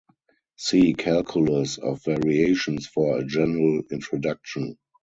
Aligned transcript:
See 0.57 0.95
calculus 0.95 1.77
of 1.77 2.03
variations 2.03 2.87
for 2.87 3.19
a 3.19 3.23
general 3.23 3.83
introduction. 3.91 4.79